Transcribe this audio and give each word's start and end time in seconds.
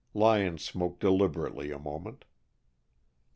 Lyon 0.15 0.57
smoked 0.57 0.99
deliberately 0.99 1.69
a 1.69 1.77
moment. 1.77 2.25